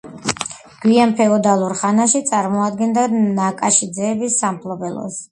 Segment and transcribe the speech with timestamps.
[0.83, 5.19] გვიან ფეოდალურ ხანაში წარმოადგენდა ნაკაშიძეების სამფლობელოს.